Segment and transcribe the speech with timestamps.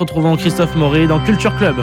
[0.00, 1.74] Retrouvons Christophe Maury dans Culture Club.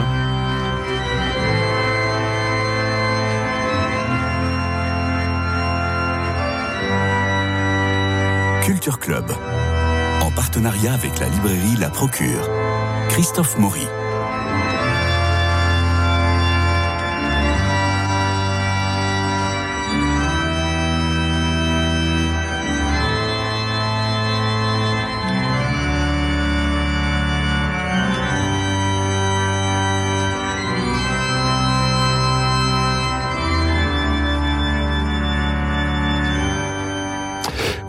[8.62, 9.30] Culture Club,
[10.22, 12.48] en partenariat avec la librairie La Procure.
[13.10, 13.86] Christophe Maury.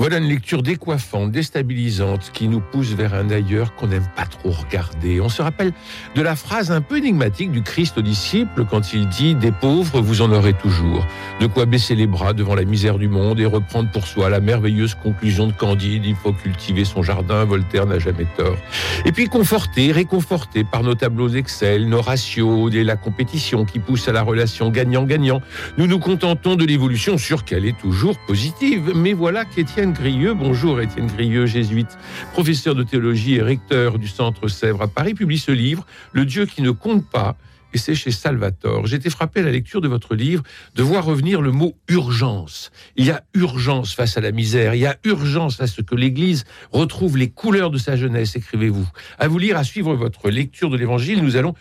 [0.09, 4.51] Voilà une lecture décoiffante, déstabilisante, qui nous pousse vers un ailleurs qu'on n'aime pas trop
[4.51, 5.19] regarder.
[5.19, 5.73] On se rappelle
[6.15, 9.99] de la phrase un peu énigmatique du Christ aux disciples quand il dit⁇ Des pauvres,
[9.99, 11.05] vous en aurez toujours⁇
[11.41, 14.39] De quoi baisser les bras devant la misère du monde et reprendre pour soi la
[14.39, 18.55] merveilleuse conclusion de Candide⁇ Il faut cultiver son jardin, Voltaire n'a jamais tort.
[19.03, 24.07] Et puis conforté, réconforté par nos tableaux Excel, nos ratios et la compétition qui pousse
[24.07, 25.41] à la relation gagnant-gagnant,
[25.77, 28.93] nous nous contentons de l'évolution, sûr qu'elle est toujours positive.
[28.95, 31.97] Mais voilà qu'Étienne Bonjour Étienne Grieux, jésuite,
[32.31, 36.45] professeur de théologie et recteur du Centre Sèvres à Paris, publie ce livre, Le Dieu
[36.45, 37.35] qui ne compte pas,
[37.73, 38.93] et c'est chez Salvatore.
[38.93, 40.43] Été frappé à la lecture de votre livre
[40.75, 42.71] de voir revenir le mot urgence.
[42.95, 45.95] Il y a urgence face à la misère, il y a urgence à ce que
[45.95, 48.87] l'Église retrouve les couleurs de sa jeunesse, écrivez-vous.
[49.17, 51.55] À vous lire, à suivre votre lecture de l'Évangile, nous allons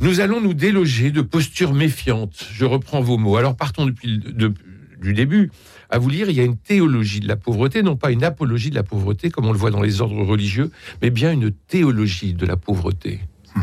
[0.00, 2.46] nous allons nous déloger de postures méfiantes.
[2.52, 3.36] Je reprends vos mots.
[3.36, 4.54] Alors partons depuis le,
[5.00, 5.50] du début
[5.90, 8.70] à vous lire, il y a une théologie de la pauvreté, non pas une apologie
[8.70, 12.34] de la pauvreté comme on le voit dans les ordres religieux, mais bien une théologie
[12.34, 13.20] de la pauvreté.
[13.54, 13.62] Hmm.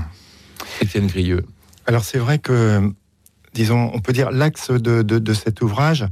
[0.81, 1.45] Étienne Grieux.
[1.86, 2.92] Alors c'est vrai que,
[3.53, 6.05] disons, on peut dire l'axe de, cet ouvrage,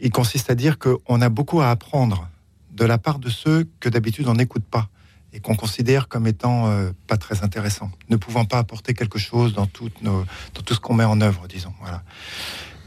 [0.00, 2.28] il consiste à dire qu'on a beaucoup à apprendre
[2.72, 4.88] de la part de ceux que d'habitude on n'écoute pas
[5.32, 9.52] et qu'on considère comme étant euh, pas très intéressants, ne pouvant pas apporter quelque chose
[9.52, 9.68] dans,
[10.00, 11.74] nos, dans tout ce qu'on met en œuvre, disons.
[11.80, 12.02] Voilà.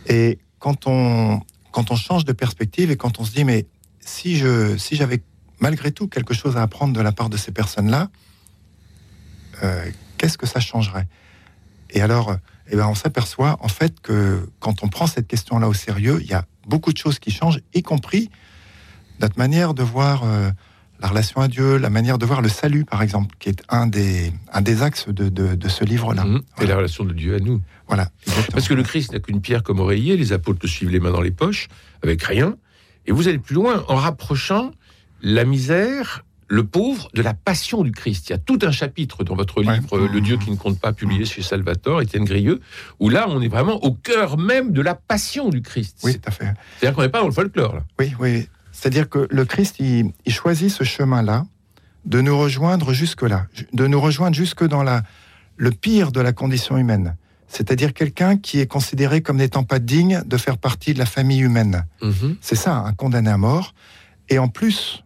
[0.07, 3.65] Et quand on, quand on change de perspective et quand on se dit, mais
[3.99, 5.21] si je, si j'avais
[5.59, 8.09] malgré tout quelque chose à apprendre de la part de ces personnes-là,
[9.63, 11.07] euh, qu'est-ce que ça changerait?
[11.89, 12.37] Et alors,
[12.69, 16.27] eh ben, on s'aperçoit en fait que quand on prend cette question-là au sérieux, il
[16.27, 18.29] y a beaucoup de choses qui changent, y compris
[19.19, 20.51] notre manière de voir euh,
[21.01, 23.87] la relation à Dieu, la manière de voir le salut, par exemple, qui est un
[23.87, 26.23] des, un des axes de, de, ce livre-là.
[26.23, 26.41] Mmh.
[26.61, 27.61] Et la relation de Dieu à nous.
[27.87, 28.09] Voilà.
[28.51, 31.11] Parce que le Christ n'a qu'une pierre comme oreiller, les apôtres le suivent les mains
[31.11, 31.69] dans les poches,
[32.03, 32.55] avec rien.
[33.07, 34.71] Et vous allez plus loin en rapprochant
[35.23, 38.29] la misère, le pauvre, de la passion du Christ.
[38.29, 40.93] Il y a tout un chapitre dans votre livre, Le Dieu qui ne compte pas,
[40.93, 42.61] publié chez Salvatore, Étienne Grieux,
[42.99, 45.99] où là, on est vraiment au cœur même de la passion du Christ.
[46.03, 46.53] Oui, tout à fait.
[46.77, 47.83] C'est-à-dire qu'on n'est pas dans le folklore, là.
[47.99, 48.47] Oui, oui.
[48.81, 51.45] C'est-à-dire que le Christ, il, choisit ce chemin-là,
[52.05, 55.03] de nous rejoindre jusque-là, de nous rejoindre jusque dans la,
[55.55, 57.15] le pire de la condition humaine.
[57.47, 61.41] C'est-à-dire quelqu'un qui est considéré comme n'étant pas digne de faire partie de la famille
[61.41, 61.85] humaine.
[62.01, 62.37] Mhm.
[62.41, 63.75] C'est ça, un condamné à mort.
[64.29, 65.03] Et en plus,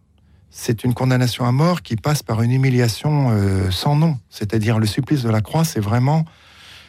[0.48, 4.18] c'est une condamnation à mort qui passe par une humiliation euh, sans nom.
[4.30, 6.24] C'est-à-dire le supplice de la croix, c'est vraiment,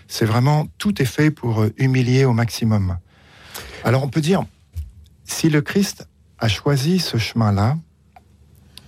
[0.08, 2.98] c'est vraiment tout est fait pour euh, humilier au maximum.
[3.84, 4.46] Alors on peut dire,
[5.26, 6.08] si le Christ
[6.40, 7.78] a choisi ce chemin-là,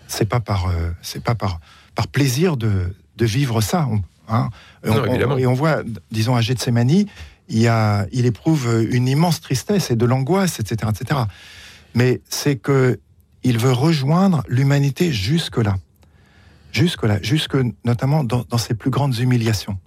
[0.07, 1.59] c'est pas par, euh, c'est pas par,
[1.95, 3.87] par plaisir de, de vivre ça.
[4.27, 4.49] hein.
[4.83, 7.05] et on voit, disons, à Gethsemane,
[7.49, 11.21] il, a, il éprouve une immense tristesse et de l'angoisse, etc., etc.
[11.95, 12.99] Mais c'est que
[13.43, 15.77] il veut rejoindre l'humanité jusque-là.
[16.71, 19.79] Jusque-là, jusque notamment dans, dans, ses plus grandes humiliations.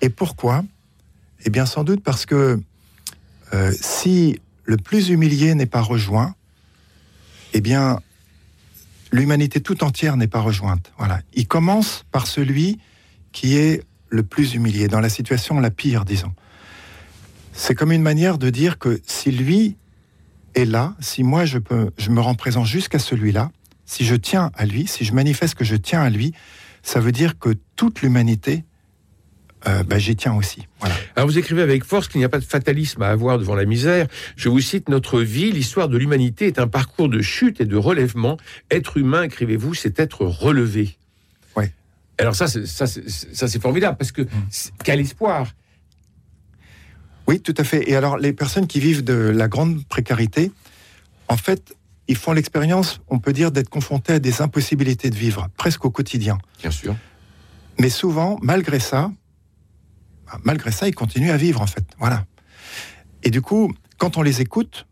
[0.00, 0.64] Et pourquoi?
[1.44, 2.60] Eh bien, sans doute parce que
[3.54, 6.34] euh, si le plus humilié n'est pas rejoint,
[7.52, 8.00] eh bien,
[9.12, 10.92] l'humanité tout entière n'est pas rejointe.
[10.98, 11.20] Voilà.
[11.34, 12.78] Il commence par celui
[13.32, 16.32] qui est le plus humilié, dans la situation la pire, disons.
[17.52, 19.76] C'est comme une manière de dire que si lui
[20.54, 21.58] est là, si moi je,
[21.98, 23.50] je me rends présent jusqu'à celui-là,
[23.84, 26.32] si je tiens à lui, si je manifeste que je tiens à lui,
[26.82, 28.64] ça veut dire que toute l'humanité
[29.66, 30.66] euh, bah, j'y tiens aussi.
[31.16, 33.64] Alors vous écrivez avec force qu'il n'y a pas de fatalisme à avoir devant la
[33.64, 34.06] misère.
[34.36, 37.76] Je vous cite, Notre vie, l'histoire de l'humanité est un parcours de chute et de
[37.76, 38.36] relèvement.
[38.70, 40.96] Être humain, écrivez-vous, c'est être relevé.
[41.56, 41.64] Oui.
[42.18, 44.28] Alors ça, ça c'est formidable, parce que mm.
[44.84, 45.48] quel espoir
[47.26, 47.90] Oui, tout à fait.
[47.90, 50.52] Et alors les personnes qui vivent de la grande précarité,
[51.26, 51.74] en fait,
[52.06, 55.90] ils font l'expérience, on peut dire, d'être confrontés à des impossibilités de vivre, presque au
[55.90, 56.38] quotidien.
[56.60, 56.96] Bien sûr.
[57.78, 59.12] Mais souvent, malgré ça,
[60.44, 61.84] malgré ça, ils continuent à vivre, en fait.
[61.98, 62.24] Voilà.
[63.22, 64.86] Et du coup, quand on les écoute,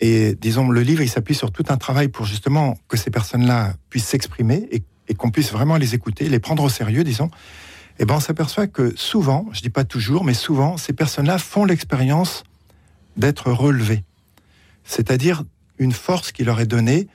[0.00, 3.74] et disons, le livre, il s'appuie sur tout un travail pour justement que ces personnes-là
[3.90, 7.30] puissent s'exprimer et, et qu'on puisse vraiment les écouter, les prendre au sérieux, disons,
[7.98, 11.64] eh ben on s'aperçoit que souvent, je dis pas toujours, mais souvent, ces personnes-là font
[11.64, 12.44] l'expérience
[13.16, 14.04] d'être relevées.
[14.84, 15.42] C'est-à-dire
[15.78, 17.08] une force qui leur est donnée,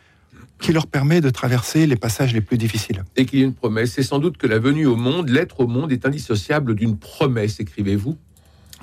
[0.63, 3.04] qui leur permet de traverser les passages les plus difficiles.
[3.18, 3.92] Et qu'il y a une promesse.
[3.92, 7.60] C'est sans doute que la venue au monde, l'être au monde est indissociable d'une promesse,
[7.60, 8.18] écrivez-vous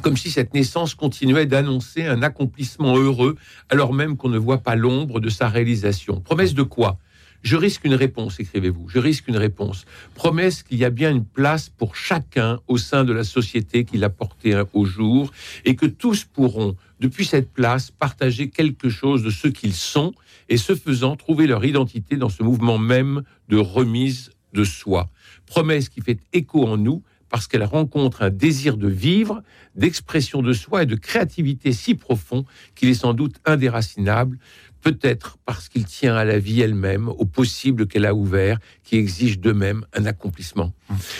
[0.02, 3.36] comme si cette naissance continuait d'annoncer un accomplissement heureux,
[3.68, 6.22] alors même qu'on ne voit pas l'ombre de sa réalisation.
[6.22, 6.98] Promesse de quoi?
[7.42, 8.88] Je risque une réponse, écrivez-vous.
[8.88, 9.84] Je risque une réponse.
[10.14, 14.02] Promesse qu'il y a bien une place pour chacun au sein de la société qu'il
[14.02, 15.32] a portée au jour
[15.66, 20.12] et que tous pourront, depuis cette place, partager quelque chose de ce qu'ils sont
[20.48, 25.08] et ce faisant trouver leur identité dans ce mouvement même de remise de soi.
[25.46, 29.42] Promesse qui fait écho en nous parce qu'elle rencontre un désir de vivre,
[29.76, 32.44] d'expression de soi et de créativité si profond
[32.74, 34.38] qu'il est sans doute indéracinable,
[34.80, 39.38] peut-être parce qu'il tient à la vie elle-même, au possible qu'elle a ouvert, qui exige
[39.38, 40.72] de même un accomplissement.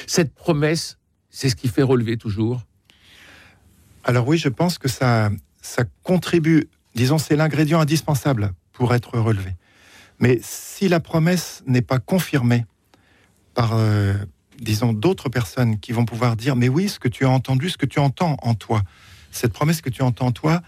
[0.09, 0.99] Cette promesse,
[1.31, 2.67] c'est ce qui fait relever toujours?
[4.03, 5.31] Alors oui, je pense que ça,
[5.61, 9.57] ça contribue, disons, c'est l'ingrédient indispensable pour être relevé.
[10.19, 12.65] Mais si la promesse n'est pas confirmée
[13.55, 14.15] par, euh,
[14.59, 17.79] disons, d'autres personnes qui vont pouvoir dire, mais oui, ce que tu as entendu, ce
[17.79, 18.83] que tu entends en toi,
[19.31, 20.63] cette promesse que tu entends en toi,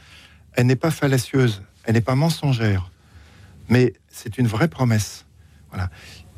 [0.55, 2.91] elle n'est pas fallacieuse, elle n'est pas mensongère,
[3.69, 5.27] mais c'est une vraie promesse.
[5.71, 5.91] Voilà.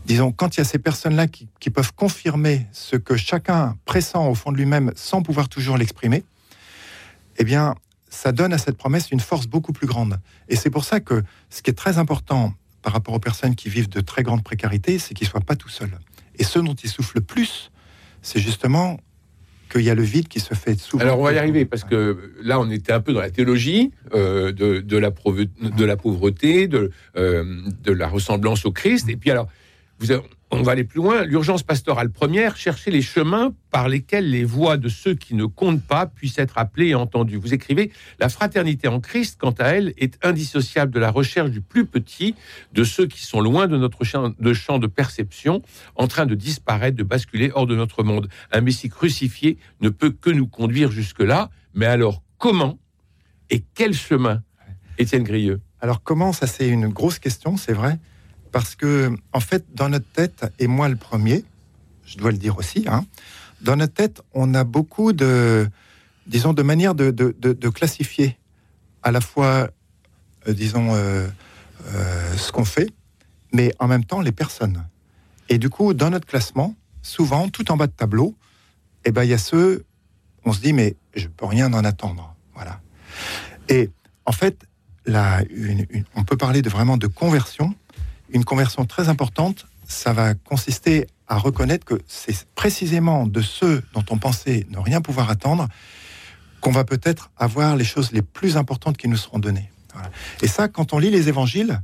[0.06, 4.34] Disons, quand il y a ces personnes-là qui, peuvent confirmer ce que chacun pressent au
[4.34, 6.24] fond de lui-même sans pouvoir toujours l'exprimer,
[7.38, 7.74] eh bien,
[8.14, 10.18] ça donne à cette promesse une force beaucoup plus grande.
[10.48, 13.68] Et c'est pour ça que ce qui est très important par rapport aux personnes qui
[13.68, 15.98] vivent de très grande précarité, c'est qu'ils ne soient pas tout seuls.
[16.36, 17.70] Et ce dont ils souffrent le plus,
[18.22, 18.98] c'est justement
[19.70, 21.02] qu'il y a le vide qui se fait souvent.
[21.02, 23.90] Alors on va y arriver parce que là on était un peu dans la théologie
[24.14, 29.08] euh, de, la de, la pauvreté, de, euh, de la ressemblance au Christ.
[29.08, 29.48] Et puis alors,
[29.98, 31.24] vous avez, on va aller plus loin.
[31.24, 35.82] L'urgence pastorale première, chercher les chemins par lesquels les voix de ceux qui ne comptent
[35.82, 37.36] pas puissent être appelées et entendues.
[37.36, 41.60] Vous écrivez La fraternité en Christ, quant à elle, est indissociable de la recherche du
[41.60, 42.34] plus petit,
[42.72, 45.62] de ceux qui sont loin de notre champ de, perception,
[45.96, 48.28] en train de disparaître, de basculer hors de notre monde.
[48.52, 51.50] Un Messie crucifié ne peut que nous conduire jusque-là.
[51.74, 52.78] Mais alors, comment
[53.50, 54.42] et quel chemin
[54.98, 55.60] Étienne Grieux?
[55.80, 56.32] Alors, comment?
[56.32, 57.98] Ça, c'est une grosse question, c'est vrai.
[58.54, 61.44] Parce que, en fait, dans notre tête, et moi le premier,
[62.06, 63.04] je dois le dire aussi, hein,
[63.62, 65.68] dans notre tête, on a beaucoup de,
[66.28, 68.38] disons, de manières de, classifier
[69.02, 69.70] à la fois,
[70.46, 71.26] euh, disons, euh,
[71.86, 72.92] euh, ce qu'on fait,
[73.52, 74.86] mais en même temps les personnes.
[75.48, 78.36] Et du coup, dans notre classement, souvent, tout en bas de tableau,
[79.04, 79.84] eh ben, il y a ceux,
[80.44, 82.36] on se dit, mais je peux rien en attendre.
[82.54, 82.80] Voilà.
[83.68, 83.90] Et
[84.26, 84.64] en fait,
[85.08, 87.74] on peut parler de vraiment de conversion
[88.34, 94.04] une conversion très importante, ça va consister à reconnaître que c'est précisément de ceux dont
[94.10, 95.68] on pensait ne rien pouvoir attendre
[96.60, 99.70] qu'on va peut-être avoir les choses les plus importantes qui nous seront données.
[100.42, 101.80] Et ça, quand on lit les évangiles,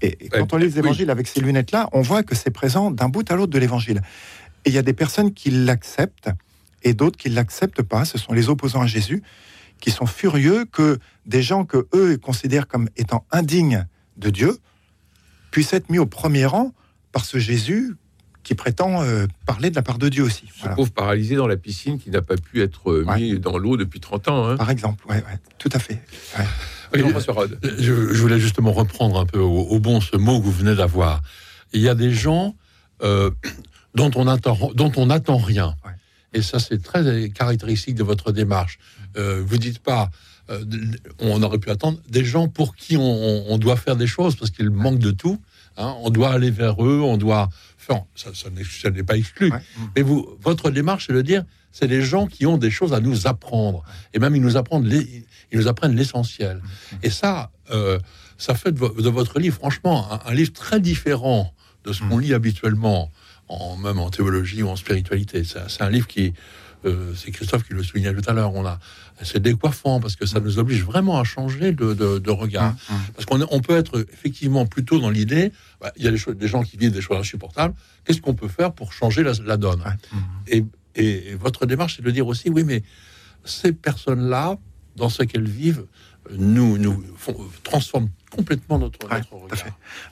[0.00, 3.08] et, quand on lit les évangiles avec ces lunettes-là, on voit que c'est présent d'un
[3.08, 4.00] bout à l'autre de l'évangile.
[4.64, 6.30] Et il y a des personnes qui l'acceptent
[6.82, 8.04] et d'autres qui ne l'acceptent pas.
[8.04, 9.22] Ce sont les opposants à Jésus
[9.80, 13.86] qui sont furieux que des gens que eux considèrent comme étant indignes
[14.16, 14.58] de Dieu
[15.56, 16.74] puisse être mis au premier rang
[17.12, 17.96] par ce Jésus
[18.42, 20.50] qui prétend euh, parler de la part de Dieu aussi.
[20.54, 23.78] Ce pauvre paralysé dans la piscine qui n'a pas pu être euh, mis dans l'eau
[23.78, 24.48] depuis 30 ans.
[24.48, 24.56] Hein.
[24.58, 25.16] Par exemple, oui,
[25.56, 26.02] tout à fait.
[27.78, 31.22] je, voulais justement reprendre un peu au, bon ce mot que vous venez d'avoir.
[31.72, 32.54] Il y a des gens
[33.02, 33.30] euh,
[33.94, 35.74] dont on attend, dont on n'attend rien.
[36.34, 38.78] Et ça, c'est très caractéristique de votre démarche.
[39.16, 40.10] vous dites pas,
[41.18, 44.50] on aurait pu attendre des gens pour qui on, on doit faire des choses parce
[44.50, 45.40] qu'ils manquent de tout.
[45.76, 47.48] Hein, on doit aller vers eux, on doit.
[47.78, 49.52] Enfin, ça, ça n'est pas exclu.
[49.94, 53.00] Mais vous, votre démarche, c'est de dire, c'est les gens qui ont des choses à
[53.00, 53.84] nous apprendre.
[54.14, 56.62] Et même, ils nous apprennent, ils nous apprennent l'essentiel.
[57.02, 57.98] Et ça, euh,
[58.38, 61.52] ça fait de, votre livre, franchement, un, livre très différent
[61.84, 63.12] de ce qu'on lit habituellement,
[63.48, 65.42] en, même en théologie ou en spiritualité.
[65.44, 66.32] C'est un livre qui,
[66.88, 68.78] euh, c'est Christophe qui le soulignait tout à l'heure, on a,
[69.22, 72.72] c'est décoiffant parce que ça nous oblige vraiment à changer de, regard.
[72.72, 72.96] Mmh, mmh.
[73.14, 76.48] Parce qu'on on peut être effectivement plutôt dans l'idée, bah, il y a des, des,
[76.48, 77.74] gens qui vivent des choses insupportables,
[78.04, 79.80] qu'est-ce qu'on peut faire pour changer la, donne?
[79.80, 80.16] Mmh.
[80.48, 80.64] et,
[80.94, 82.82] et, votre démarche, c'est de dire aussi, oui, mais
[83.44, 84.58] ces personnes-là,
[84.96, 85.86] dans ce qu'elles vivent,
[86.32, 87.04] nous, nous
[87.62, 89.24] transforment complètement notre, regard.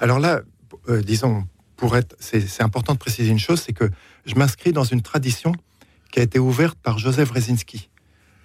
[0.00, 0.42] Alors là,
[0.88, 3.90] euh, disons, pour être, c'est important de préciser une chose, c'est que
[4.26, 5.52] je m'inscris dans une tradition
[6.14, 7.90] qui a été ouverte par Joseph Rezinski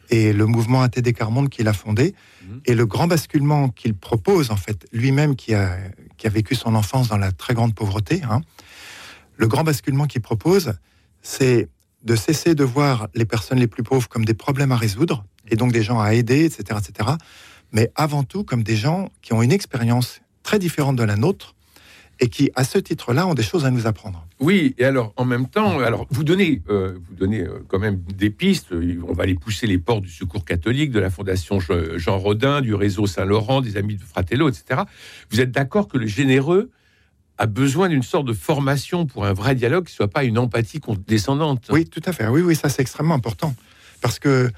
[0.10, 2.62] et le mouvement ATD Carmonde qu'il a fondé, mhm.
[2.66, 5.78] et le grand basculement qu'il propose, en fait, lui-même qui a,
[6.18, 8.42] qui a vécu son enfance dans la très grande pauvreté, hein,
[9.38, 10.74] le grand basculement qu'il propose,
[11.22, 11.70] c'est
[12.04, 15.56] de cesser de voir les personnes les plus pauvres comme des problèmes à résoudre, et
[15.56, 17.12] donc des gens à aider, etc., etc.,
[17.72, 21.54] mais avant tout comme des gens qui ont une expérience très différente de la nôtre,
[22.20, 24.26] et qui, à ce titre-là, ont des choses à nous apprendre.
[24.40, 28.02] Oui, et alors en même temps, alors vous donnez, euh, vous donnez euh, quand même
[28.16, 28.74] des pistes.
[29.08, 32.74] On va aller pousser les portes du Secours catholique, de la Fondation Jean Rodin, du
[32.74, 34.82] réseau Saint-Laurent, des Amis de Fratello, etc.
[35.30, 36.72] Vous êtes d'accord que le généreux
[37.38, 40.82] a besoin d'une sorte de formation pour un vrai dialogue qui soit pas une empathie
[40.82, 41.68] condescendante?
[41.72, 42.28] Oui, tout à fait.
[42.28, 43.56] Oui, oui, ça c'est extrêmement important
[44.02, 44.52] parce que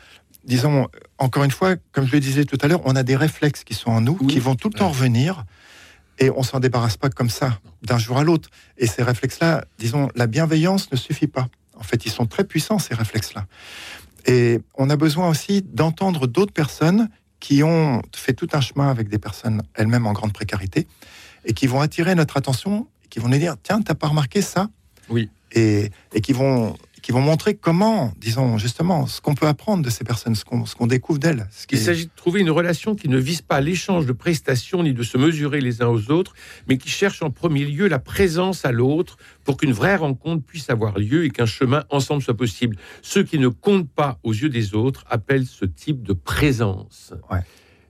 [0.43, 0.87] disons,
[1.17, 3.73] encore une fois, comme je le disais tout à l'heure, on a des réflexes qui
[3.73, 5.45] sont en nous, qui vont tout le temps revenir.
[6.21, 8.49] Et on s'en débarrasse pas comme ça, d'un jour à l'autre.
[8.77, 11.47] Et ces réflexes-là, disons, la bienveillance ne suffit pas.
[11.75, 13.47] En fait, ils sont très puissants, ces réflexes-là.
[14.27, 17.09] Et on a besoin aussi d'entendre d'autres personnes
[17.39, 20.87] qui ont fait tout un chemin avec des personnes elles-mêmes en grande précarité
[21.43, 24.43] et qui vont attirer notre attention, et qui vont nous dire Tiens, t'as pas remarqué
[24.43, 24.69] ça?
[25.09, 25.27] Oui.
[25.53, 29.89] Et, et qui vont qui vont montrer comment, disons justement, ce qu'on peut apprendre de
[29.89, 31.47] ces personnes, ce qu'on découvre d'elles.
[31.71, 35.03] Il s'agit de trouver une relation qui ne vise pas l'échange de prestations ni de
[35.03, 36.33] se mesurer les uns aux autres,
[36.67, 40.69] mais qui cherche en premier lieu la présence à l'autre pour qu'une vraie rencontre puisse
[40.69, 42.77] avoir lieu et qu'un chemin ensemble soit possible.
[43.01, 47.13] Ceux qui ne comptent pas aux yeux des autres appellent ce type de présence.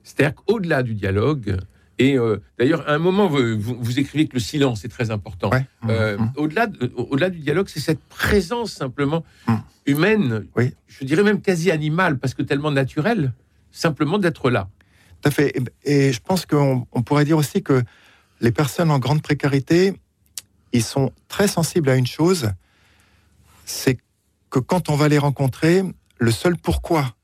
[0.02, 1.58] C'est-à-dire qu'au-delà du dialogue,
[1.98, 5.50] et euh, d'ailleurs, à un moment, vous, écrivez que le silence est très important.
[5.88, 6.32] Euh, mmh.
[6.36, 9.54] Au-delà, au-delà du dialogue, c'est cette présence simplement mmh.
[9.86, 10.74] humaine, oui.
[10.88, 13.32] je dirais même quasi animale, parce que tellement naturelle,
[13.70, 14.68] simplement d'être là.
[15.20, 15.54] Tout à fait.
[15.84, 17.82] Et je pense qu'on pourrait dire aussi que
[18.40, 19.94] les personnes en grande précarité,
[20.72, 22.50] ils sont très sensibles à une chose,
[23.64, 23.98] c'est
[24.50, 25.82] que quand on va les rencontrer,
[26.18, 27.14] le seul pourquoi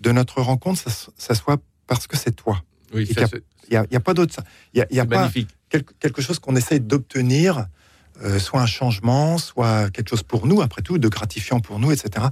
[0.00, 2.64] de notre rencontre, ça, ça soit parce que c'est toi.
[2.94, 3.16] Oui, il
[3.70, 4.42] n'y a, pas d'autre.
[4.74, 5.30] Il n'y a, pas
[5.70, 7.66] quelque, chose qu'on essaye d'obtenir,
[8.22, 11.90] euh, soit un changement, soit quelque chose pour nous, après tout, de gratifiant pour nous,
[11.90, 12.26] etc.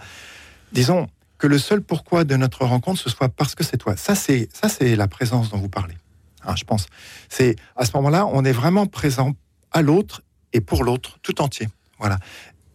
[0.72, 3.96] Disons que le seul pourquoi de notre rencontre, ce soit parce que c'est toi.
[3.96, 5.96] Ça, c'est ça, c'est la présence dont vous parlez.
[6.44, 6.86] Hein, je pense.
[7.28, 9.34] C'est à ce moment-là, on est vraiment présent
[9.72, 11.68] à l'autre et pour l'autre, tout entier.
[11.98, 12.18] Voilà.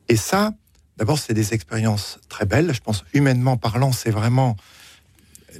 [0.07, 0.53] Et ça,
[0.97, 2.73] d'abord, c'est des expériences très belles.
[2.73, 4.55] Je pense, humainement parlant, c'est vraiment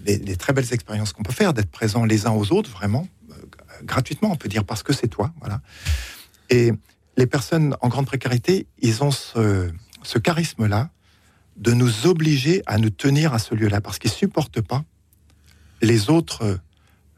[0.01, 3.35] des, très belles expériences qu'on peut faire, d'être présents les uns aux autres, vraiment, euh,
[3.83, 5.33] gratuitement, on peut dire, parce que c'est toi.
[5.39, 5.61] Voilà.
[6.49, 6.71] Et
[7.17, 9.71] les personnes en grande précarité, ils ont ce,
[10.23, 10.89] charisme-là
[11.57, 14.83] de nous obliger à nous tenir à ce lieu-là, parce qu'ils ne supportent pas
[15.81, 16.59] les autres,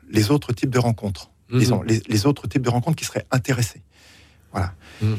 [0.10, 1.32] les autres types de rencontres.
[1.50, 1.60] Mhm.
[1.60, 3.82] Disons, les, autres types de rencontres qui seraient intéressés.
[4.52, 4.74] Voilà.
[5.02, 5.18] Mhm.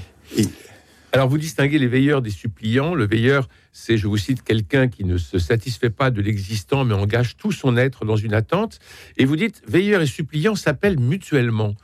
[1.12, 2.94] Alors, vous distinguez les veilleurs des suppliants.
[2.94, 6.94] Le veilleur, c'est, je vous cite, quelqu'un qui ne se satisfait pas de l'existant, mais
[6.94, 8.78] engage tout son être dans une attente.
[9.16, 11.74] Et vous dites, veilleur et suppliant s'appellent mutuellement.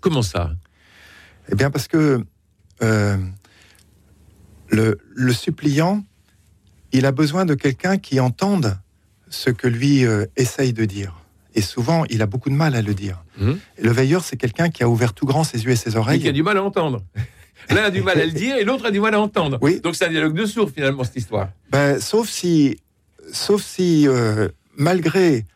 [0.00, 0.52] Comment ça?
[1.50, 2.24] Eh bien, parce que
[2.82, 3.16] euh,
[4.68, 6.04] le, suppliant,
[6.92, 8.78] il a besoin de quelqu'un qui entende
[9.28, 11.18] ce que lui euh, essaye de dire.
[11.54, 13.24] Et souvent, il a beaucoup de mal à le dire.
[13.40, 13.58] Hum.
[13.80, 16.18] le veilleur, c'est quelqu'un qui a ouvert tout grand ses yeux et ses oreilles.
[16.18, 17.02] Et qui a du mal à entendre.
[17.70, 19.58] L'un a du mal à le dire et l'autre a du mal à entendre.
[19.60, 19.80] Oui.
[19.80, 21.50] Donc c'est un dialogue de sourds finalement cette histoire.
[21.70, 22.78] Ben, sauf si,
[23.32, 25.46] sauf si euh, malgré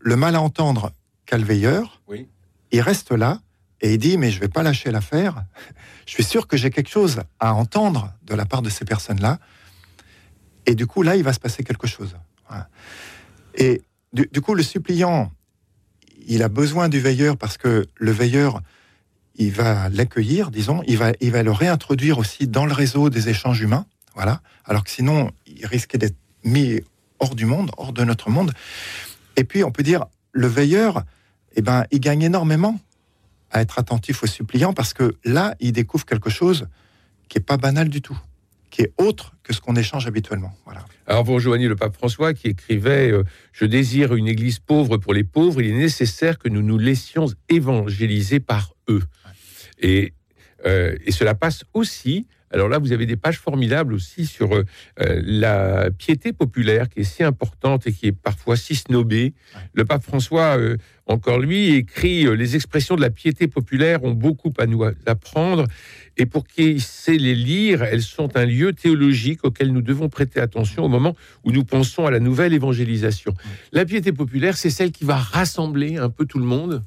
[0.00, 0.92] le mal à entendre
[1.26, 2.28] qu'a le veilleur, oui.
[2.70, 3.40] il reste là
[3.80, 5.44] et il dit mais je vais pas lâcher l'affaire.
[6.06, 9.38] Je suis sûr que j'ai quelque chose à entendre de la part de ces personnes-là.
[10.66, 12.16] Et du coup là il va se passer quelque chose.
[13.56, 13.82] Et
[14.12, 15.32] du, du coup le suppliant,
[16.26, 18.62] il a besoin du veilleur parce que le veilleur
[19.38, 23.28] il va l'accueillir, disons, il va, il va le réintroduire aussi dans le réseau des
[23.28, 26.80] échanges humains, voilà, alors que sinon, il risquait d'être mis
[27.18, 28.52] hors du monde, hors de notre monde.
[29.36, 31.04] Et puis, on peut dire, le veilleur,
[31.54, 32.78] eh ben, il gagne énormément
[33.50, 36.66] à être attentif aux suppliants parce que là, il découvre quelque chose
[37.28, 38.18] qui est pas banal du tout,
[38.70, 40.52] qui est autre que ce qu'on échange habituellement.
[41.06, 45.14] Alors vous rejoignez le pape François qui écrivait euh, Je désire une église pauvre pour
[45.14, 49.02] les pauvres, il est nécessaire que nous nous laissions évangéliser par eux.
[49.78, 50.12] Et,
[50.64, 54.62] euh, et cela passe aussi alors là, vous avez des pages formidables aussi sur euh,
[54.96, 59.34] la piété populaire qui est si importante et qui est parfois si snobée.
[59.74, 64.52] Le pape François, euh, encore lui, écrit Les expressions de la piété populaire ont beaucoup
[64.58, 65.66] à nous apprendre
[66.16, 70.40] et pour qui sait les lire, elles sont un lieu théologique auquel nous devons prêter
[70.40, 71.14] attention au moment
[71.44, 73.34] où nous pensons à la nouvelle évangélisation.
[73.72, 76.82] La piété populaire, c'est celle qui va rassembler un peu tout le monde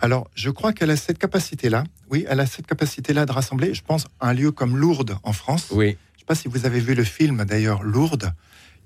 [0.00, 1.84] alors, je crois qu'elle a cette capacité-là.
[2.10, 3.74] Oui, elle a cette capacité-là de rassembler.
[3.74, 5.68] Je pense à un lieu comme Lourdes en France.
[5.70, 5.86] Oui.
[5.86, 8.32] Je ne sais pas si vous avez vu le film d'ailleurs Lourdes,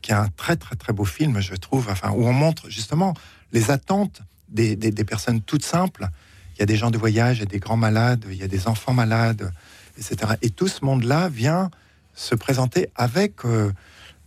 [0.02, 3.14] qui est un très très très beau film, je trouve, enfin, où on montre justement
[3.52, 6.08] les attentes des, des, personnes toutes simples.
[6.56, 8.42] Il y a des gens de voyage, il y a des grands malades, il y
[8.42, 9.52] a des enfants malades,
[9.98, 10.34] etc.
[10.42, 11.70] Et tout ce monde-là vient
[12.14, 13.72] se présenter avec euh,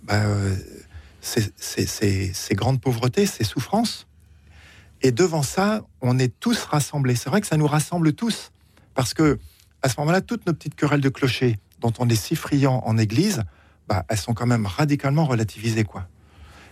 [0.03, 0.55] bah, euh,
[1.21, 4.07] ces, ces- ces- ces grandes pauvretés, ces souffrances.
[5.01, 7.15] Et devant ça, on est tous rassemblés.
[7.15, 8.51] C'est vrai que ça nous rassemble tous,
[8.93, 9.39] parce que
[9.81, 12.97] à ce moment-là, toutes nos petites querelles de clocher, dont on est si friand en
[12.97, 13.43] Église,
[13.87, 16.07] bah, elles sont quand même radicalement relativisées, quoi.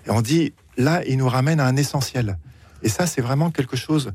[0.05, 2.37] Et on dit, là, il nous ramène à un essentiel.
[2.83, 4.13] Et ça, c'est vraiment quelque chose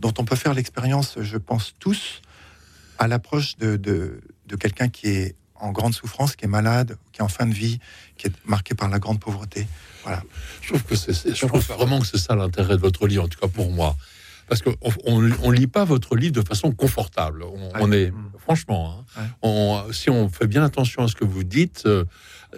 [0.00, 2.20] dont on peut faire l'expérience, je pense, tous,
[2.98, 7.20] à l'approche de, de, de quelqu'un qui est en grande souffrance, qui est malade, qui
[7.20, 7.78] est en fin de vie,
[8.18, 9.66] qui est marqué par la grande pauvreté.
[10.02, 10.22] Voilà.
[10.60, 13.24] Je trouve que c'est, c'est- je trouve vraiment que c'est ça l'intérêt de votre livre,
[13.24, 13.96] en tout cas pour moi.
[14.48, 14.74] Parce qu'on
[15.06, 17.44] on, on lit pas votre livre de façon confortable.
[17.44, 18.32] On, Ah est, Mm.
[18.40, 19.28] franchement, hein, Ouais.
[19.42, 22.04] on- si on fait bien attention à ce que vous dites, euh,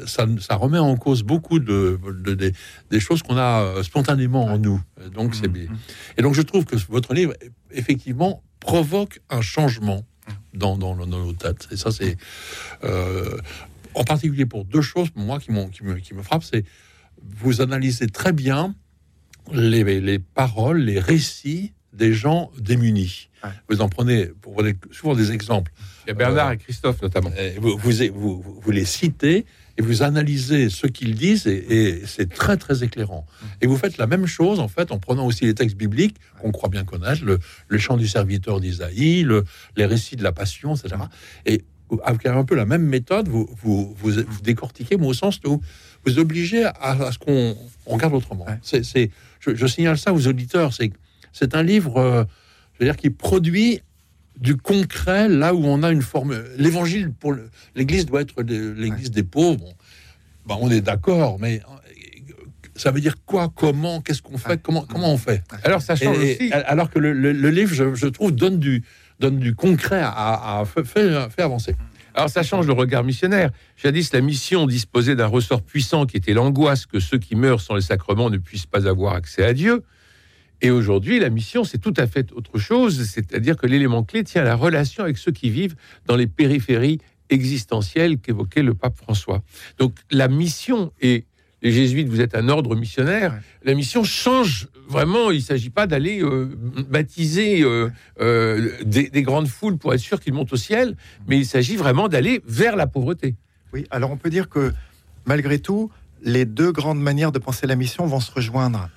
[0.07, 2.53] ça, ça remet en cause beaucoup de, de- des-
[2.91, 4.81] des choses qu'on a euh, spontanément en nous.
[5.15, 5.71] Donc c'est Mm, bien.
[5.71, 5.79] mm.
[6.17, 7.35] Et donc je trouve que votre livre,
[7.71, 10.05] effectivement, provoque un changement.
[10.53, 11.69] Dans, dans, nos têtes.
[11.71, 12.17] Et ça, c'est
[12.85, 13.39] euh,
[13.95, 16.65] en particulier pour deux choses, moi, qui, me, qui me frappent, c'est
[17.23, 18.75] vous analysez très bien
[19.53, 23.29] les, les paroles, les récits des gens démunis.
[23.45, 23.51] Ouais.
[23.69, 24.61] Vous en prenez pour
[24.91, 25.71] souvent des exemples.
[26.07, 27.31] Il y a Bernard et Christophe notamment.
[27.39, 29.45] Et Vous, vous, vous, vous les citez
[29.77, 31.57] et vous analysez ce qu'ils disent et,
[31.99, 33.27] et c'est très très éclairant.
[33.61, 36.53] Et vous faites la même chose en fait en prenant aussi les textes bibliques qu'on
[36.53, 39.45] croit bien connaître, le, le chant du serviteur d'Isaïe, le-
[39.77, 40.97] les récits de la Passion, etc.
[41.47, 41.63] Et
[42.05, 45.61] avec un peu la même méthode, vous, vous, vous, vous décortiquez, mais au sens où
[46.07, 48.47] vous obligez à, à ce qu'on on regarde autrement.
[48.47, 48.59] Ouais.
[48.63, 49.11] C'est, c'est-
[49.41, 50.91] je, je signale ça aux auditeurs, c'est
[51.33, 52.25] c'est un livre, euh,
[52.75, 53.81] je veux dire, qui produit
[54.39, 56.37] du concret là où on a une forme.
[56.59, 57.35] L'évangile pour
[57.77, 59.59] l'Église doit être l'Église des pauvres.
[59.59, 59.75] Bon,
[60.47, 61.61] bah, on est d'accord, mais
[62.77, 64.61] ça veut dire quoi Comment Qu'est-ce qu'on fait.
[64.61, 65.43] Comment comment on fait?
[65.63, 66.53] Alors ça change Et- aussi.
[66.53, 68.83] alors que le, le- le livre, je, je trouve, donne du
[69.21, 71.77] donne du concret à, à, fait avancer.
[72.17, 73.51] Alors ça change le regard missionnaire.
[73.77, 77.77] Jadis, la mission disposait d'un ressort puissant qui était l'angoisse que ceux qui meurent sans
[77.77, 79.85] les sacrements ne puissent pas avoir accès à Dieu.
[80.65, 84.41] Et aujourd'hui, la mission, c'est tout à fait autre chose, c'est-à-dire que l'élément clé tient
[84.41, 89.43] à la relation avec ceux qui vivent dans les périphéries existentielles qu'évoquait le pape François.
[89.77, 91.27] Donc la mission, et
[91.61, 95.31] les jésuites, vous êtes un ordre missionnaire, la mission change vraiment.
[95.31, 96.57] Il ne s'agit pas d'aller euh,
[96.89, 97.91] baptiser euh,
[98.23, 100.97] euh, des, des grandes foules pour être sûr qu'ils montent au ciel,
[101.29, 103.35] mais il s'agit vraiment d'aller vers la pauvreté.
[103.75, 104.73] Oui, alors on peut dire que
[105.27, 105.91] malgré tout,
[106.23, 108.89] les deux grandes manières de penser la mission vont se rejoindre.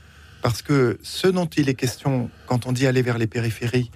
[0.41, 3.91] Parce que ce dont il est question quand on dit aller vers les périphéries,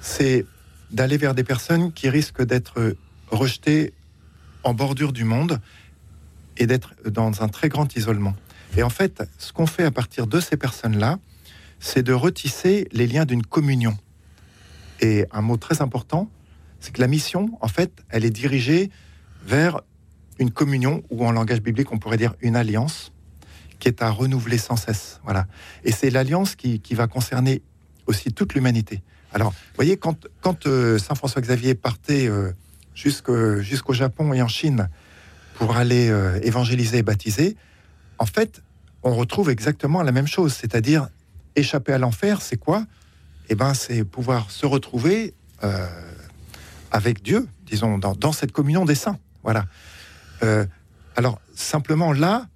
[0.00, 0.46] c'est
[0.90, 2.96] d'aller vers des personnes qui risquent d'être
[3.30, 3.92] rejetées
[4.62, 5.60] en bordure du monde
[6.56, 8.34] et d'être dans un très grand isolement.
[8.76, 11.18] Et en fait, ce qu'on fait à partir de ces personnes-là,
[11.80, 13.96] c'est de retisser les liens d'une communion.
[15.00, 16.30] Et un mot très important,
[16.80, 18.90] c'est que la mission, en fait, elle est dirigée
[19.44, 19.80] vers
[20.38, 23.12] une communion, ou en langage biblique, on pourrait dire une alliance,
[23.84, 25.20] qui est à renouveler sans cesse.
[25.24, 25.46] Voilà.
[25.84, 27.60] Et c'est l'alliance qui, qui va concerner
[28.06, 29.02] aussi toute l'humanité.
[29.34, 32.52] Alors, vous voyez, quand, quand euh, Saint François Xavier partait euh,
[32.94, 34.88] jusqu'au Japon et en Chine
[35.56, 37.58] pour aller euh, évangéliser et baptiser,
[38.16, 38.62] en fait,
[39.02, 41.08] on retrouve exactement la même chose, c'est-à-dire
[41.54, 42.86] échapper à l'enfer, c'est quoi?
[43.50, 45.86] Eh ben, c'est pouvoir se retrouver euh,
[46.90, 49.18] avec Dieu, disons, dans, dans cette communion des saints.
[49.42, 49.66] Voilà.
[51.16, 52.48] Alors, simplement là,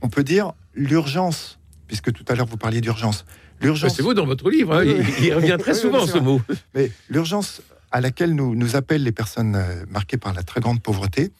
[0.00, 1.58] on peut dire l'urgence,
[1.88, 3.24] puisque tout à l'heure vous parliez d'urgence.
[3.60, 6.40] L'urgence, C'est vous dans votre livre, hein, il, revient très oui, souvent ce mot.
[6.74, 10.82] mais l'urgence à laquelle nous, nous appellent les personnes euh, marquées par la très grande
[10.82, 11.32] pauvreté,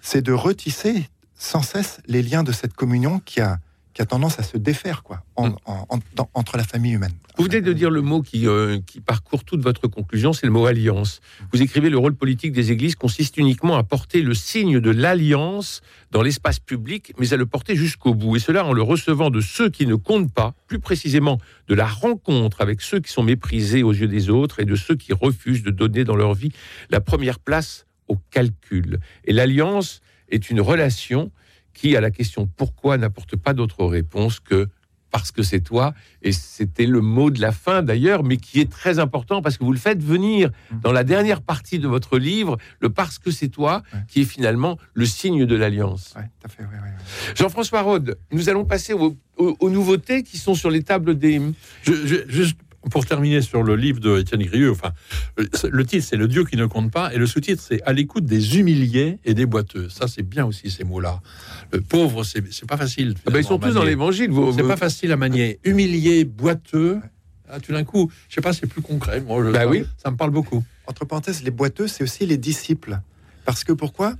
[0.00, 3.58] c'est de retisser sans cesse les liens de cette communion qui a,
[3.94, 5.56] qui a tendance à se défaire quoi, en- Mm.
[5.66, 7.12] en- en- dans- entre la famille humaine.
[7.36, 10.52] Vous venez de dire le mot qui, euh, qui parcourt toute votre conclusion, c'est le
[10.52, 11.20] mot alliance.
[11.52, 15.80] Vous écrivez le rôle politique des églises consiste uniquement à porter le signe de l'alliance
[16.10, 18.36] dans l'espace public, mais à le porter jusqu'au bout.
[18.36, 21.86] Et cela en le recevant de ceux qui ne comptent pas, plus précisément de la
[21.86, 25.62] rencontre avec ceux qui sont méprisés aux yeux des autres et de ceux qui refusent
[25.62, 26.52] de donner dans leur vie
[26.90, 29.00] la première place au calcul.
[29.24, 31.30] Et l'alliance est une relation
[31.74, 34.68] qui, à la question pourquoi, n'apporte pas d'autre réponse que
[35.10, 35.92] parce que c'est toi.
[36.22, 39.64] Et c'était le mot de la fin d'ailleurs, mais qui est très important parce que
[39.64, 40.50] vous le faites venir
[40.82, 44.00] dans la dernière partie de votre livre, le parce que c'est toi, Ouais.
[44.08, 46.14] qui est finalement le signe de l'alliance.
[46.16, 47.34] Ouais, tout à fait, ouais, ouais, ouais.
[47.36, 49.14] Jean-François Rode, nous allons passer aux,
[49.68, 51.40] nouveautés qui sont sur les tables des.
[51.82, 52.56] Je- je- juste
[52.90, 54.92] pour terminer sur le livre de Étienne Grieux, enfin,
[55.36, 57.92] le- le titre c'est Le Dieu qui ne compte pas, et le sous-titre c'est À
[57.92, 59.88] l'écoute des humiliés et des boiteux.
[59.88, 61.20] Ça c'est bien aussi ces mots-là.
[61.72, 63.14] Le pauvre, c'est c'est pas facile.
[63.26, 63.90] Ah ben, ils sont tous dans manier.
[63.90, 64.30] l'évangile.
[64.30, 65.58] Vous, C'est vous- pas facile à manier.
[65.64, 66.98] Humilié, boiteux.
[67.48, 69.20] Ah, tout d'un coup, je sais pas, c'est plus concret.
[69.20, 69.84] Moi, bah oui.
[70.02, 70.64] ça me parle beaucoup.
[70.86, 72.98] Entre parenthèses, les boiteux, c'est aussi les disciples.
[73.44, 74.14] Parce que pourquoi?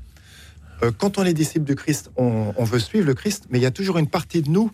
[0.83, 3.67] Euh, Quand on est disciple du Christ, on, veut suivre le Christ, mais il y
[3.67, 4.71] a toujours une partie de nous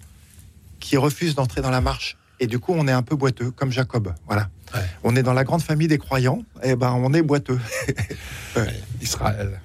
[0.81, 2.17] qui refuse d'entrer dans la marche.
[2.41, 4.15] Et du coup, on est un peu boiteux, comme Jacob.
[4.27, 4.49] Voilà.
[5.03, 7.59] On est dans la grande famille des croyants, et eh ben on est boiteux.
[9.01, 9.61] Israël.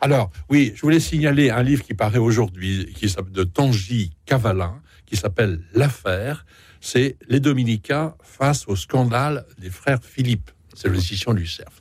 [0.00, 4.80] Alors, oui, je voulais signaler un livre qui paraît aujourd'hui, qui s'appelle de Tangi Cavalin,
[5.06, 6.46] qui s'appelle L'affaire.
[6.80, 10.50] C'est les Dominicains face au scandale des frères Philippe.
[10.74, 11.72] C'est l'édition du Cerf.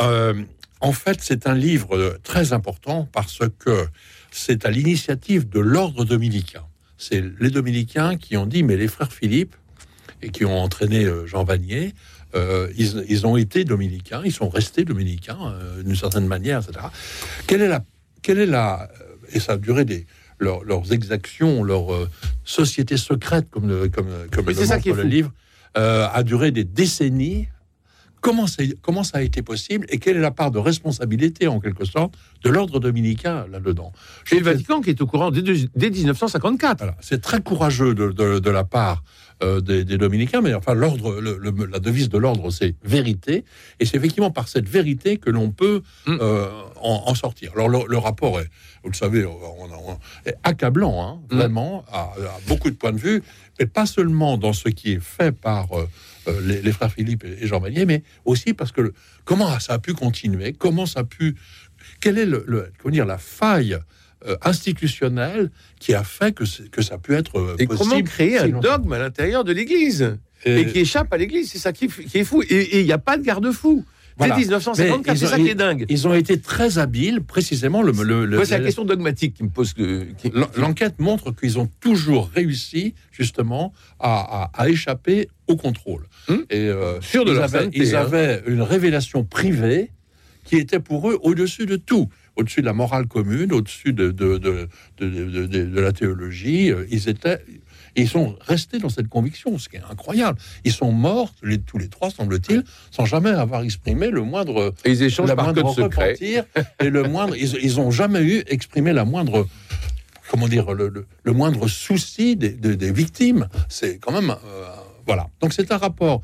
[0.00, 0.42] Euh,
[0.80, 3.86] en fait, c'est un livre très important parce que
[4.30, 6.64] c'est à l'initiative de l'ordre dominicain.
[6.98, 9.54] C'est les dominicains qui ont dit, mais les frères Philippe,
[10.20, 11.94] et qui ont entraîné euh, Jean Vanier,
[12.34, 16.86] euh, ils, ont été dominicains, ils sont restés dominicains euh, d'une certaine manière, etc.
[17.46, 17.84] Quelle est la,
[18.20, 18.90] quelle est la,
[19.32, 20.06] et ça a duré des,
[20.38, 21.86] leurs exactions, leur
[22.44, 25.32] société secrète, comme le, comme, comme le montre le livre,
[25.74, 27.48] a duré des décennies
[28.20, 28.46] Comment,
[28.82, 32.14] comment ça a été possible et quelle est la part de responsabilité, en quelque sorte,
[32.42, 33.92] de l'ordre dominicain là-dedans?
[34.32, 36.94] Et le Vatican qui est au courant dès, 1954.
[37.00, 39.02] C'est très courageux de, la part
[39.42, 43.44] euh, des, dominicains, mais enfin, l'ordre, la devise de l'ordre, c'est vérité,
[43.78, 46.18] et c'est effectivement par cette vérité que l'on peut mm.
[46.20, 46.48] euh,
[46.80, 47.52] en, sortir.
[47.54, 48.48] Alors, le, rapport est,
[48.82, 49.26] vous le savez,
[50.26, 51.36] est accablant, hein, mm.
[51.36, 52.10] vraiment, à,
[52.48, 53.22] beaucoup de points de vue,
[53.58, 55.88] mais pas seulement dans ce qui est fait par euh,
[56.28, 58.92] euh, les, frères Philippe et Jean Vanier, mais aussi parce que
[59.24, 61.36] comment ça a pu continuer, comment ça a pu,
[62.00, 62.44] quelle est le,
[62.78, 63.78] comment dire, la faille
[64.26, 68.38] euh, institutionnelle qui a fait que, que ça a pu être euh, et comment créer
[68.38, 72.24] un dogme à l'intérieur de l'Église et, qui échappe à l'Église, c'est ça qui, est
[72.24, 72.42] fou.
[72.48, 73.84] Et il n'y a pas de garde-fou.
[74.18, 75.86] Dès 1954, c'est ça qui est dingue.
[75.88, 77.82] Ils ont été très habiles, précisément.
[77.82, 77.92] Le,
[78.24, 79.74] le, c'est la question dogmatique qui me pose.
[80.56, 86.04] L'enquête montre qu'ils ont toujours réussi, justement, à, échapper au contrôle.
[86.28, 88.00] Hum Et euh, Sûr de ils, avaient, ils hein.
[88.00, 89.90] avaient une révélation privée
[90.44, 94.38] qui était pour eux au-dessus de tout au-dessus de la morale commune, au-dessus de, de,
[94.38, 94.68] de,
[95.00, 96.70] de, la théologie.
[96.70, 97.40] Euh, ils étaient,
[97.96, 100.38] ils sont restés dans cette conviction, ce qui est incroyable.
[100.64, 104.74] Ils sont morts, les, tous les trois, semble-t-il, sans jamais avoir exprimé le moindre.
[104.84, 106.16] Et ils échangent par code secret.
[106.80, 109.46] Et le moindre, ils n'ont jamais eu exprimé la moindre.
[110.30, 113.48] Comment dire, le, le, moindre souci des, des, victimes.
[113.68, 114.30] C'est quand même.
[114.30, 114.66] Euh,
[115.06, 115.28] voilà.
[115.40, 116.20] Donc c'est un rapport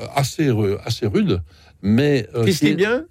[0.00, 0.50] euh, assez,
[0.84, 1.40] assez rude,
[1.80, 2.28] mais.
[2.34, 3.04] Euh, qui se lit bien?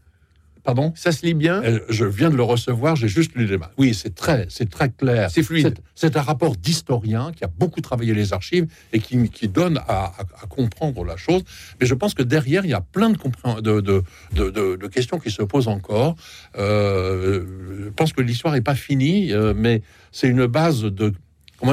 [0.63, 3.57] Pardon Ça se lit bien euh, Je viens de le recevoir, j'ai juste lu les
[3.57, 3.69] mains.
[3.77, 5.31] Oui, c'est très, c'est très clair.
[5.31, 5.79] C'est fluide.
[5.95, 10.13] C'est un rapport d'historien qui a beaucoup travaillé les archives et qui, qui donne à,
[10.49, 11.43] comprendre la chose.
[11.79, 13.17] Mais je pense que derrière, il y a plein de,
[13.61, 16.15] de, de, de, questions qui se posent encore.
[16.57, 17.45] Euh,
[17.85, 21.13] je pense que l'histoire n'est pas finie, euh, mais c'est une base de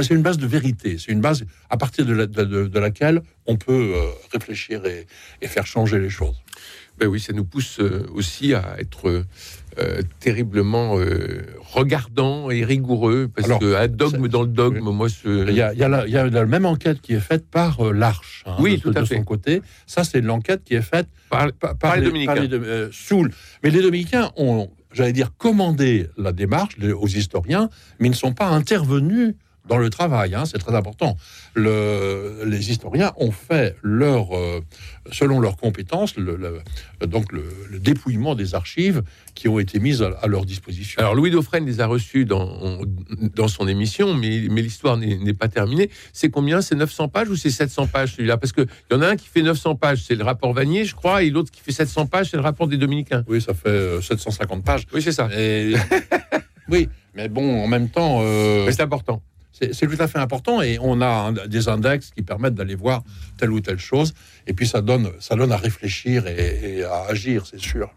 [0.03, 3.95] c'est une base de vérité, c'est une base à partir de, laquelle on peut
[4.31, 5.07] réfléchir et,
[5.41, 6.37] et, faire changer les choses.
[6.99, 9.25] Ben oui, ça nous pousse euh, aussi à être
[9.79, 15.63] euh, terriblement euh, regardant et rigoureux, parce qu'un dogme dans le dogme, moi, il y,
[15.63, 18.43] a, il, y a il y a la même enquête qui est faite par l'Arche,
[18.47, 19.63] hein, oui, tout à son côté.
[19.87, 22.49] Ça, c'est l'enquête qui est faite par, par, les, Dominicains.
[22.91, 23.31] Soul.
[23.63, 28.33] Mais les Dominicains ont, j'allais dire, commandé la démarche aux historiens, mais ils ne sont
[28.33, 29.35] pas intervenus
[29.69, 31.17] dans le travail, hein, c'est très important.
[31.55, 34.61] Le, les historiens ont fait leur, euh,
[35.13, 36.39] selon leurs compétences, le,
[37.07, 37.45] donc le,
[37.79, 39.03] dépouillement des archives
[39.35, 41.01] qui ont été mises à, leur disposition.
[41.01, 42.81] Alors Louis Dauphren les a reçus dans,
[43.35, 45.91] dans son émission, mais, mais l'histoire n'est pas terminée.
[46.13, 46.61] C'est combien?
[46.61, 48.39] C'est 900 pages ou c'est 700 pages celui-là?
[48.39, 50.95] Parce qu'il y en a un qui fait 900 pages, c'est le rapport Vanier, je
[50.95, 53.25] crois, et l'autre qui fait 700 pages, c'est le rapport des Dominicains.
[53.29, 54.87] Oui, ça fait 750 euh, pages.
[54.93, 55.29] Oui, c'est ça.
[56.69, 58.21] oui, mais bon, en même temps...
[58.23, 59.23] Euh, c'est important.
[59.61, 63.03] C'est tout à fait important et on a des index qui permettent d'aller voir
[63.37, 64.15] telle ou telle chose.
[64.47, 67.91] Et puis ça donne, ça donne à réfléchir et, à agir, c'est sûr.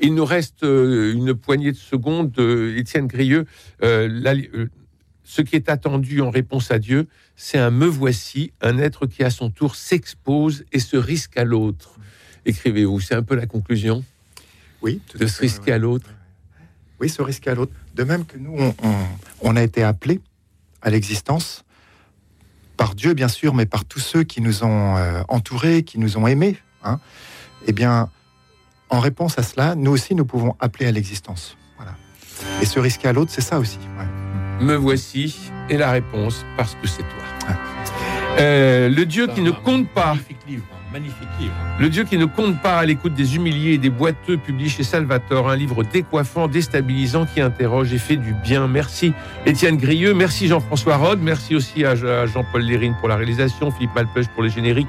[0.00, 2.32] Il nous reste euh, une poignée de secondes.
[2.38, 3.46] Euh, Étienne Grieux,
[3.82, 4.66] euh,
[5.22, 9.22] ce qui est attendu en réponse à Dieu, c'est un me voici, un être qui
[9.22, 11.98] à son tour s'expose et se risque à l'autre.
[12.46, 14.02] Écrivez-vous, c'est un peu la conclusion
[14.82, 15.00] Oui.
[15.14, 16.10] de se risquer à l'autre.
[17.00, 17.72] Oui, se risquer à l'autre.
[17.94, 18.56] De même que nous,
[19.40, 20.20] on a été appelés
[20.84, 21.64] à l'existence,
[22.76, 26.16] par Dieu bien sûr, mais par tous ceux qui nous ont euh, entourés, qui nous
[26.18, 26.58] ont aimés.
[26.84, 27.00] Hein,
[27.66, 28.10] eh bien,
[28.90, 31.56] en réponse à cela, nous aussi, nous pouvons appeler à l'existence.
[31.76, 31.94] Voilà.
[32.60, 33.78] Et se risquer à l'autre, c'est ça aussi.
[34.60, 37.56] Me voici, et la réponse, parce que c'est toi.
[38.38, 40.16] Euh, le Dieu qui ne compte pas.
[41.80, 44.84] Le Dieu qui ne compte pas à l'écoute des humiliés et des boiteux publie chez
[44.84, 48.68] Salvatore un livre décoiffant, déstabilisant qui interroge et fait du bien.
[48.68, 49.12] Merci
[49.44, 54.28] Étienne Grieux, merci Jean-François Rode, merci aussi à Jean-Paul Lérine pour la réalisation, Philippe Malpeuch
[54.28, 54.88] pour les génériques,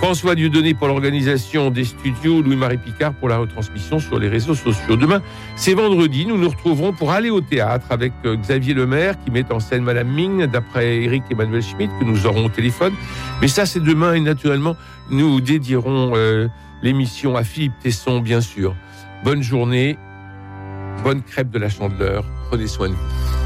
[0.00, 4.96] François Dieudonné pour l'organisation des studios, Louis-Marie Picard pour la retransmission sur les réseaux sociaux.
[4.96, 5.20] Demain,
[5.56, 9.44] c'est vendredi, nous nous retrouverons pour aller au théâtre avec euh, Xavier Lemaire qui met
[9.52, 12.94] en scène Madame Ming, d'après Eric Emmanuel Schmitt, que nous aurons au téléphone.
[13.42, 14.74] Mais ça, c'est demain et naturellement,
[15.10, 16.48] nous dédierons euh,
[16.82, 18.74] l'émission à Philippe Tesson, bien sûr.
[19.22, 19.98] Bonne journée,
[21.04, 23.39] bonne crêpe de la chandeleur, prenez soin de vous.